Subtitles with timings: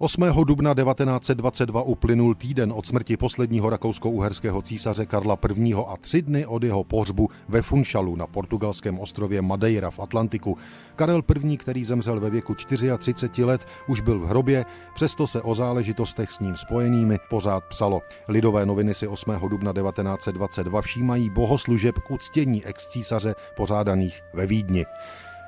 [0.00, 0.44] 8.
[0.44, 5.74] dubna 1922 uplynul týden od smrti posledního rakousko-uherského císaře Karla I.
[5.74, 10.56] a tři dny od jeho pohřbu ve Funšalu na portugalském ostrově Madeira v Atlantiku.
[10.96, 14.64] Karel I., který zemřel ve věku 34 let, už byl v hrobě,
[14.94, 18.02] přesto se o záležitostech s ním spojenými pořád psalo.
[18.28, 19.32] Lidové noviny si 8.
[19.50, 24.86] dubna 1922 všímají bohoslužeb k uctění ex-císaře pořádaných ve Vídni.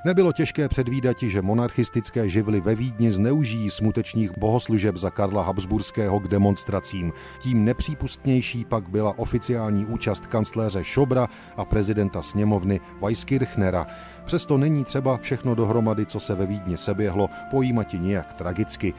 [0.05, 6.27] Nebylo těžké předvídat, že monarchistické živly ve Vídni zneužijí smutečních bohoslužeb za Karla Habsburského k
[6.27, 7.13] demonstracím.
[7.39, 11.27] Tím nepřípustnější pak byla oficiální účast kancléře Šobra
[11.57, 13.87] a prezidenta sněmovny Weiskirchnera.
[14.25, 18.93] Přesto není třeba všechno dohromady, co se ve Vídni seběhlo, pojímati nějak tragicky.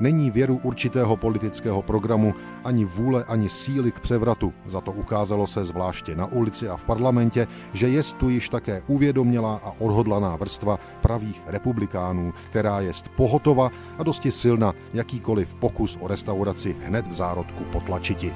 [0.00, 4.52] Není věru určitého politického programu, ani vůle, ani síly k převratu.
[4.66, 8.82] Za to ukázalo se zvláště na ulici a v parlamentě, že je tu již také
[8.86, 16.08] uvědomělá a odhodlaná vrstva pravých republikánů, která je pohotova a dosti silna jakýkoliv pokus o
[16.08, 18.34] restauraci hned v zárodku potlačiti.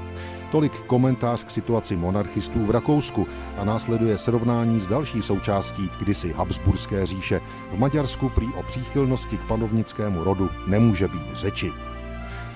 [0.54, 7.06] Tolik komentář k situaci monarchistů v Rakousku a následuje srovnání s další součástí kdysi Habsburské
[7.06, 7.40] říše.
[7.70, 11.72] V Maďarsku prý o příchylnosti k panovnickému rodu nemůže být řeči.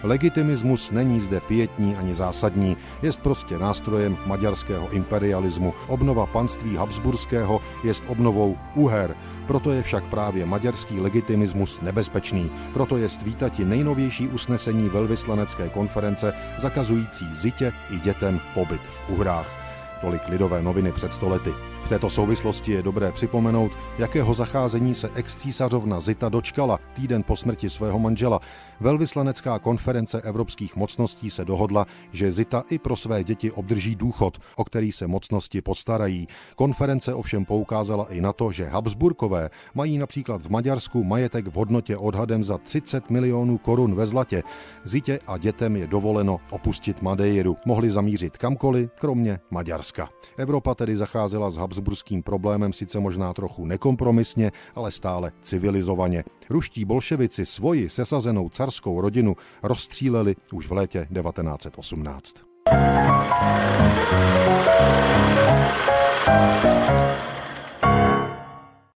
[0.02, 5.74] Legitimismus není zde pětní ani zásadní, je prostě nástrojem maďarského imperialismu.
[5.86, 12.50] Obnova panství Habsburského je obnovou Uher, proto je však právě maďarský legitimismus nebezpečný.
[12.72, 19.67] Proto je svítati nejnovější usnesení velvyslanecké konference zakazující zitě i dětem pobyt v Uhrách.
[20.00, 21.54] Tolik lidové noviny před stolety.
[21.84, 27.70] V této souvislosti je dobré připomenout, jakého zacházení se ex-císařovna Zita dočkala týden po smrti
[27.70, 28.40] svého manžela.
[28.80, 34.64] Velvyslanecká konference evropských mocností se dohodla, že Zita i pro své děti obdrží důchod, o
[34.64, 36.28] který se mocnosti postarají.
[36.56, 41.96] Konference ovšem poukázala i na to, že Habsburkové mají například v Maďarsku majetek v hodnotě
[41.96, 44.42] odhadem za 30 milionů korun ve zlatě.
[44.84, 47.56] Zitě a dětem je dovoleno opustit Madeiru.
[47.64, 49.87] Mohli zamířit kamkoliv, kromě Maďarska.
[50.36, 56.24] Evropa tedy zacházela s habsburským problémem sice možná trochu nekompromisně, ale stále civilizovaně.
[56.50, 62.34] Ruští bolševici svoji sesazenou carskou rodinu rozstříleli už v létě 1918.